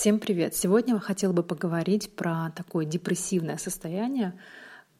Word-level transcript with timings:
Всем 0.00 0.20
привет! 0.20 0.54
Сегодня 0.54 0.94
я 0.94 1.00
хотела 1.00 1.32
бы 1.32 1.42
поговорить 1.42 2.14
про 2.14 2.52
такое 2.54 2.84
депрессивное 2.84 3.56
состояние, 3.56 4.38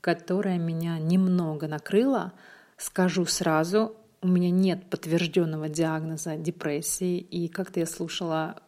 которое 0.00 0.58
меня 0.58 0.98
немного 0.98 1.68
накрыло. 1.68 2.32
Скажу 2.76 3.24
сразу, 3.24 3.94
у 4.22 4.26
меня 4.26 4.50
нет 4.50 4.90
подтвержденного 4.90 5.68
диагноза 5.68 6.34
депрессии, 6.34 7.18
и 7.18 7.46
как-то 7.46 7.78
я 7.78 7.86
слушала 7.86 8.60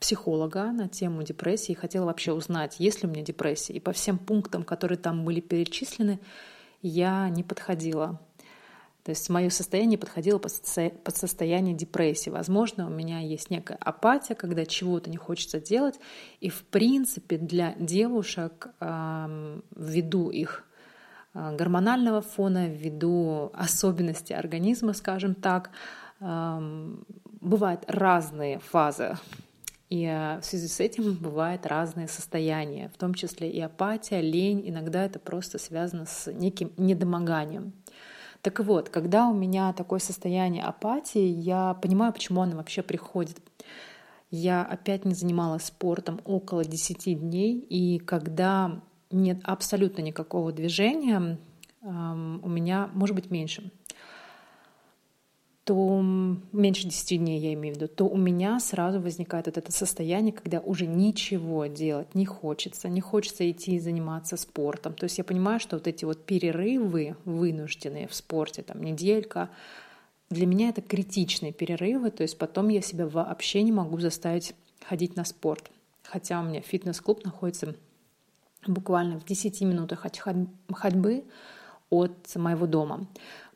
психолога 0.00 0.72
на 0.72 0.88
тему 0.88 1.22
депрессии 1.22 1.72
и 1.72 1.76
хотела 1.76 2.06
вообще 2.06 2.32
узнать, 2.32 2.76
есть 2.78 3.02
ли 3.02 3.08
у 3.10 3.12
меня 3.12 3.22
депрессия. 3.22 3.74
И 3.74 3.80
по 3.80 3.92
всем 3.92 4.16
пунктам, 4.16 4.62
которые 4.62 4.96
там 4.96 5.26
были 5.26 5.40
перечислены, 5.40 6.20
я 6.80 7.28
не 7.28 7.42
подходила. 7.42 8.18
То 9.04 9.10
есть 9.10 9.28
мое 9.28 9.50
состояние 9.50 9.98
подходило 9.98 10.38
под 10.38 11.16
состояние 11.16 11.74
депрессии. 11.74 12.30
Возможно, 12.30 12.86
у 12.86 12.90
меня 12.90 13.20
есть 13.20 13.50
некая 13.50 13.76
апатия, 13.80 14.34
когда 14.34 14.64
чего-то 14.64 15.10
не 15.10 15.18
хочется 15.18 15.60
делать. 15.60 16.00
И 16.40 16.48
в 16.48 16.64
принципе 16.64 17.36
для 17.36 17.74
девушек 17.78 18.68
ввиду 18.80 20.30
их 20.30 20.64
а, 21.34 21.52
гормонального 21.52 22.22
фона, 22.22 22.68
ввиду 22.68 23.50
особенностей 23.52 24.34
организма, 24.34 24.94
скажем 24.94 25.34
так, 25.34 25.70
бывают 26.20 27.84
разные 27.86 28.60
фазы 28.60 29.18
и 29.94 30.06
а, 30.06 30.40
в 30.40 30.44
связи 30.44 30.66
с 30.66 30.80
этим 30.80 31.14
бывают 31.14 31.66
разные 31.66 32.08
состояния, 32.08 32.90
в 32.92 32.98
том 32.98 33.14
числе 33.14 33.48
и 33.48 33.60
апатия, 33.60 34.20
лень. 34.20 34.62
Иногда 34.68 35.04
это 35.04 35.20
просто 35.20 35.58
связано 35.58 36.06
с 36.06 36.32
неким 36.32 36.72
недомоганием. 36.76 37.72
Так 38.44 38.60
вот, 38.60 38.90
когда 38.90 39.26
у 39.28 39.34
меня 39.34 39.72
такое 39.72 40.00
состояние 40.00 40.64
апатии, 40.64 41.24
я 41.24 41.72
понимаю, 41.72 42.12
почему 42.12 42.42
оно 42.42 42.58
вообще 42.58 42.82
приходит. 42.82 43.38
Я 44.30 44.62
опять 44.62 45.06
не 45.06 45.14
занималась 45.14 45.64
спортом 45.64 46.20
около 46.26 46.62
10 46.62 47.18
дней, 47.18 47.58
и 47.58 47.98
когда 48.00 48.82
нет 49.10 49.40
абсолютно 49.44 50.02
никакого 50.02 50.52
движения, 50.52 51.38
у 51.80 52.48
меня 52.48 52.90
может 52.92 53.16
быть 53.16 53.30
меньше 53.30 53.72
то 55.64 56.00
меньше 56.52 56.84
10 56.84 57.18
дней 57.18 57.40
я 57.40 57.54
имею 57.54 57.74
в 57.74 57.78
виду, 57.78 57.88
то 57.88 58.04
у 58.04 58.16
меня 58.16 58.60
сразу 58.60 59.00
возникает 59.00 59.46
вот 59.46 59.56
это 59.56 59.72
состояние, 59.72 60.32
когда 60.32 60.60
уже 60.60 60.86
ничего 60.86 61.66
делать 61.66 62.14
не 62.14 62.26
хочется, 62.26 62.88
не 62.88 63.00
хочется 63.00 63.50
идти 63.50 63.78
заниматься 63.78 64.36
спортом. 64.36 64.92
То 64.92 65.04
есть 65.04 65.16
я 65.16 65.24
понимаю, 65.24 65.60
что 65.60 65.76
вот 65.76 65.86
эти 65.86 66.04
вот 66.04 66.24
перерывы 66.24 67.16
вынужденные 67.24 68.08
в 68.08 68.14
спорте, 68.14 68.62
там 68.62 68.82
неделька, 68.82 69.48
для 70.28 70.46
меня 70.46 70.68
это 70.68 70.82
критичные 70.82 71.52
перерывы, 71.52 72.10
то 72.10 72.22
есть 72.22 72.36
потом 72.36 72.68
я 72.68 72.82
себя 72.82 73.06
вообще 73.06 73.62
не 73.62 73.72
могу 73.72 73.98
заставить 73.98 74.54
ходить 74.86 75.16
на 75.16 75.24
спорт. 75.24 75.70
Хотя 76.02 76.40
у 76.40 76.44
меня 76.44 76.60
фитнес-клуб 76.60 77.24
находится 77.24 77.74
буквально 78.66 79.18
в 79.18 79.24
10 79.24 79.62
минутах 79.62 80.04
от 80.04 80.20
ходьбы 80.72 81.24
от 81.94 82.34
моего 82.36 82.66
дома. 82.66 83.06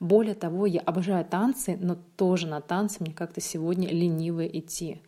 Более 0.00 0.34
того, 0.34 0.67
я 0.67 0.81
обожаю 0.81 1.25
танцы, 1.25 1.77
но 1.81 1.97
тоже 2.17 2.47
на 2.47 2.61
танцы 2.61 2.98
мне 3.00 3.12
как-то 3.12 3.41
сегодня 3.41 3.89
лениво 3.89 4.47
идти. 4.47 5.00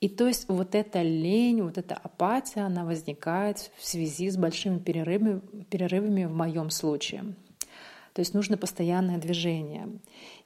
И 0.00 0.08
то 0.08 0.28
есть 0.28 0.48
вот 0.48 0.74
эта 0.74 1.02
лень, 1.02 1.62
вот 1.62 1.76
эта 1.76 1.94
апатия, 1.96 2.60
она 2.60 2.84
возникает 2.84 3.70
в 3.76 3.84
связи 3.84 4.30
с 4.30 4.36
большими 4.36 4.78
перерывами, 4.78 5.40
перерывами 5.70 6.24
в 6.24 6.32
моем 6.32 6.70
случае. 6.70 7.34
То 8.12 8.20
есть 8.20 8.32
нужно 8.32 8.56
постоянное 8.56 9.18
движение. 9.18 9.88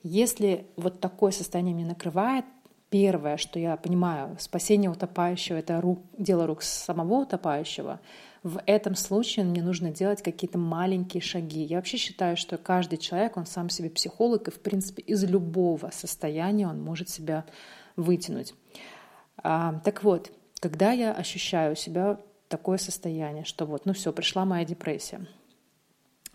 Если 0.02 0.66
вот 0.76 1.00
такое 1.00 1.32
состояние 1.32 1.74
меня 1.74 1.88
накрывает, 1.88 2.44
первое, 2.88 3.36
что 3.36 3.58
я 3.58 3.76
понимаю, 3.76 4.36
спасение 4.38 4.90
утопающего— 4.90 5.56
это 5.58 5.80
рук, 5.80 6.02
дело 6.16 6.46
рук 6.46 6.62
самого 6.62 7.22
утопающего— 7.22 8.00
в 8.42 8.60
этом 8.66 8.96
случае 8.96 9.44
мне 9.44 9.62
нужно 9.62 9.90
делать 9.90 10.22
какие-то 10.22 10.58
маленькие 10.58 11.20
шаги. 11.20 11.62
Я 11.62 11.76
вообще 11.76 11.96
считаю, 11.96 12.36
что 12.36 12.58
каждый 12.58 12.98
человек, 12.98 13.36
он 13.36 13.46
сам 13.46 13.68
себе 13.68 13.88
психолог, 13.88 14.48
и, 14.48 14.50
в 14.50 14.60
принципе, 14.60 15.02
из 15.02 15.22
любого 15.24 15.90
состояния 15.92 16.66
он 16.66 16.82
может 16.82 17.08
себя 17.08 17.44
вытянуть. 17.94 18.54
А, 19.36 19.80
так 19.84 20.02
вот, 20.02 20.32
когда 20.60 20.92
я 20.92 21.12
ощущаю 21.12 21.76
себя 21.76 22.18
такое 22.48 22.78
состояние, 22.78 23.44
что 23.44 23.64
вот, 23.64 23.86
ну 23.86 23.92
все, 23.92 24.12
пришла 24.12 24.44
моя 24.44 24.64
депрессия, 24.64 25.26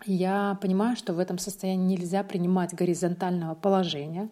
я 0.06 0.58
понимаю, 0.62 0.96
что 0.96 1.12
в 1.12 1.18
этом 1.18 1.38
состоянии 1.38 1.96
нельзя 1.96 2.22
принимать 2.22 2.72
горизонтального 2.72 3.54
положения, 3.54 4.30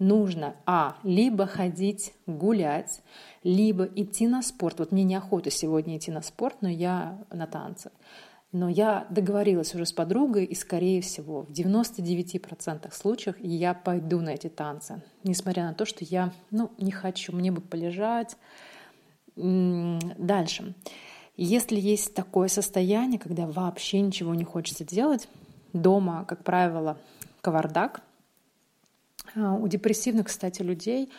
нужно, 0.00 0.56
а, 0.66 0.96
либо 1.04 1.46
ходить 1.46 2.14
гулять, 2.26 3.02
либо 3.44 3.84
идти 3.84 4.26
на 4.26 4.42
спорт. 4.42 4.80
Вот 4.80 4.90
мне 4.90 5.04
неохота 5.04 5.50
сегодня 5.50 5.96
идти 5.96 6.10
на 6.10 6.22
спорт, 6.22 6.56
но 6.62 6.68
я 6.68 7.18
на 7.30 7.46
танцы. 7.46 7.92
Но 8.50 8.68
я 8.68 9.06
договорилась 9.10 9.74
уже 9.76 9.86
с 9.86 9.92
подругой, 9.92 10.44
и, 10.44 10.56
скорее 10.56 11.02
всего, 11.02 11.42
в 11.42 11.50
99% 11.50 12.92
случаев 12.92 13.36
я 13.38 13.74
пойду 13.74 14.20
на 14.20 14.30
эти 14.30 14.48
танцы. 14.48 15.02
Несмотря 15.22 15.66
на 15.66 15.74
то, 15.74 15.84
что 15.84 16.04
я 16.04 16.32
ну, 16.50 16.72
не 16.78 16.90
хочу, 16.90 17.32
мне 17.32 17.52
бы 17.52 17.60
полежать. 17.60 18.36
Дальше. 19.36 20.74
Если 21.36 21.78
есть 21.78 22.14
такое 22.14 22.48
состояние, 22.48 23.20
когда 23.20 23.46
вообще 23.46 24.00
ничего 24.00 24.34
не 24.34 24.44
хочется 24.44 24.84
делать, 24.84 25.28
дома, 25.72 26.24
как 26.26 26.42
правило, 26.42 26.98
кавардак– 27.42 28.02
у 29.34 29.68
депрессивных, 29.68 30.26
кстати, 30.26 30.62
людей, 30.62 31.10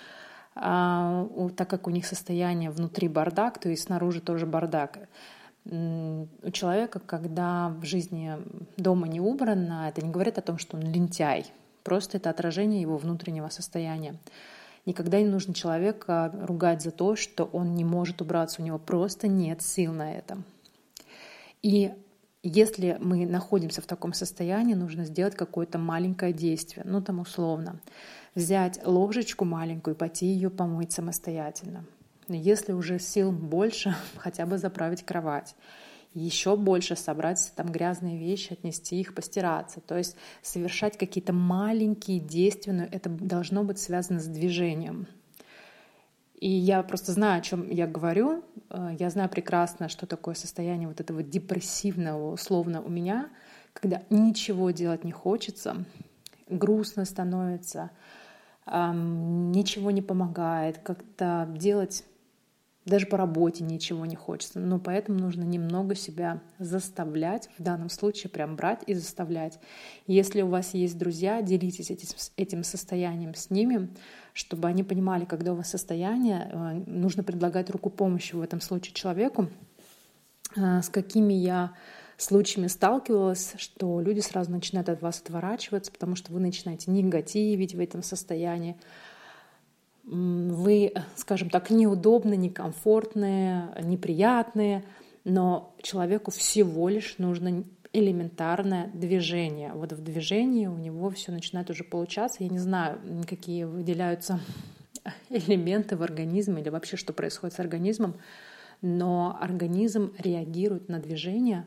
а, 0.55 1.27
так 1.55 1.69
как 1.69 1.87
у 1.87 1.91
них 1.91 2.05
состояние 2.05 2.71
внутри 2.71 3.07
бардак, 3.07 3.59
то 3.59 3.69
есть 3.69 3.83
снаружи 3.83 4.21
тоже 4.21 4.45
бардак, 4.45 4.99
у 5.63 6.51
человека, 6.51 6.99
когда 6.99 7.69
в 7.69 7.85
жизни 7.85 8.35
дома 8.77 9.07
не 9.07 9.21
убрано, 9.21 9.87
это 9.87 10.01
не 10.03 10.09
говорит 10.09 10.37
о 10.39 10.41
том, 10.41 10.57
что 10.57 10.75
он 10.75 10.83
лентяй, 10.83 11.45
просто 11.83 12.17
это 12.17 12.29
отражение 12.29 12.81
его 12.81 12.97
внутреннего 12.97 13.49
состояния. 13.49 14.15
Никогда 14.87 15.19
не 15.19 15.27
нужно 15.27 15.53
человека 15.53 16.33
ругать 16.41 16.81
за 16.81 16.89
то, 16.89 17.15
что 17.15 17.43
он 17.43 17.75
не 17.75 17.85
может 17.85 18.21
убраться, 18.21 18.61
у 18.61 18.65
него 18.65 18.79
просто 18.79 19.27
нет 19.27 19.61
сил 19.61 19.93
на 19.93 20.13
это. 20.13 20.39
И 21.61 21.93
если 22.43 22.97
мы 22.99 23.25
находимся 23.25 23.81
в 23.81 23.85
таком 23.85 24.13
состоянии, 24.13 24.73
нужно 24.73 25.05
сделать 25.05 25.35
какое-то 25.35 25.77
маленькое 25.77 26.33
действие, 26.33 26.83
ну 26.87 27.01
там 27.01 27.19
условно, 27.19 27.79
взять 28.33 28.79
ложечку 28.85 29.45
маленькую 29.45 29.95
и 29.95 29.97
пойти 29.97 30.25
ее 30.25 30.49
помыть 30.49 30.91
самостоятельно. 30.91 31.85
Если 32.27 32.71
уже 32.71 32.97
сил 32.99 33.31
больше, 33.31 33.95
хотя 34.17 34.45
бы 34.45 34.57
заправить 34.57 35.03
кровать. 35.03 35.55
Еще 36.13 36.57
больше 36.57 36.97
собрать 36.97 37.53
там 37.55 37.71
грязные 37.71 38.17
вещи, 38.17 38.51
отнести 38.51 38.99
их, 38.99 39.15
постираться. 39.15 39.79
То 39.79 39.97
есть 39.97 40.17
совершать 40.41 40.97
какие-то 40.97 41.31
маленькие 41.31 42.19
действия, 42.19 42.73
но 42.73 42.83
это 42.83 43.09
должно 43.09 43.63
быть 43.63 43.79
связано 43.79 44.19
с 44.19 44.25
движением. 44.25 45.07
И 46.41 46.49
я 46.49 46.83
просто 46.83 47.13
знаю, 47.13 47.39
о 47.39 47.41
чем 47.41 47.69
я 47.69 47.87
говорю. 47.87 48.43
Э, 48.69 48.95
я 48.99 49.09
знаю 49.09 49.29
прекрасно, 49.29 49.87
что 49.87 50.05
такое 50.05 50.35
состояние 50.35 50.89
вот 50.89 50.99
этого 50.99 51.23
депрессивного, 51.23 52.33
условно, 52.33 52.81
у 52.81 52.89
меня, 52.89 53.29
когда 53.71 54.01
ничего 54.09 54.71
делать 54.71 55.05
не 55.05 55.13
хочется, 55.13 55.85
грустно 56.49 57.05
становится, 57.05 57.91
ничего 58.67 59.91
не 59.91 60.01
помогает, 60.01 60.77
как-то 60.79 61.47
делать 61.57 62.03
даже 62.85 63.05
по 63.05 63.17
работе 63.17 63.63
ничего 63.63 64.05
не 64.05 64.15
хочется. 64.15 64.59
Но 64.59 64.79
поэтому 64.79 65.19
нужно 65.19 65.43
немного 65.43 65.95
себя 65.95 66.41
заставлять, 66.57 67.49
в 67.57 67.63
данном 67.63 67.89
случае 67.89 68.29
прям 68.29 68.55
брать 68.55 68.81
и 68.87 68.93
заставлять. 68.93 69.59
Если 70.07 70.41
у 70.41 70.47
вас 70.47 70.73
есть 70.73 70.97
друзья, 70.97 71.41
делитесь 71.41 71.91
этим, 71.91 72.07
этим 72.37 72.63
состоянием 72.63 73.35
с 73.35 73.49
ними, 73.49 73.89
чтобы 74.33 74.67
они 74.67 74.83
понимали, 74.83 75.25
когда 75.25 75.53
у 75.53 75.55
вас 75.55 75.69
состояние, 75.69 76.49
э, 76.51 76.83
нужно 76.87 77.23
предлагать 77.23 77.69
руку 77.69 77.89
помощи 77.89 78.33
в 78.33 78.41
этом 78.41 78.61
случае 78.61 78.93
человеку, 78.93 79.49
э, 80.55 80.81
с 80.81 80.89
какими 80.89 81.33
я 81.33 81.73
случаями 82.17 82.67
сталкивалась, 82.67 83.53
что 83.57 83.99
люди 83.99 84.19
сразу 84.19 84.51
начинают 84.51 84.89
от 84.89 85.01
вас 85.01 85.19
отворачиваться, 85.21 85.91
потому 85.91 86.15
что 86.15 86.31
вы 86.31 86.39
начинаете 86.39 86.91
негативить 86.91 87.75
в 87.75 87.79
этом 87.79 88.03
состоянии, 88.03 88.77
скажем 91.31 91.49
так, 91.49 91.69
неудобны, 91.69 92.35
некомфортные, 92.35 93.69
неприятные, 93.83 94.83
но 95.23 95.73
человеку 95.81 96.29
всего 96.29 96.89
лишь 96.89 97.19
нужно 97.19 97.63
элементарное 97.93 98.91
движение. 98.93 99.71
Вот 99.71 99.93
в 99.93 100.03
движении 100.03 100.67
у 100.67 100.75
него 100.75 101.09
все 101.09 101.31
начинает 101.31 101.69
уже 101.69 101.85
получаться. 101.85 102.43
Я 102.43 102.49
не 102.49 102.59
знаю, 102.59 102.99
какие 103.29 103.63
выделяются 103.63 104.41
элементы 105.29 105.95
в 105.95 106.03
организме 106.03 106.61
или 106.61 106.67
вообще 106.67 106.97
что 106.97 107.13
происходит 107.13 107.55
с 107.55 107.61
организмом, 107.61 108.15
но 108.81 109.37
организм 109.39 110.13
реагирует 110.17 110.89
на 110.89 110.99
движение 110.99 111.65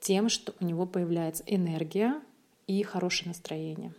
тем, 0.00 0.28
что 0.28 0.52
у 0.60 0.64
него 0.66 0.84
появляется 0.84 1.44
энергия 1.46 2.20
и 2.66 2.82
хорошее 2.82 3.28
настроение. 3.28 3.94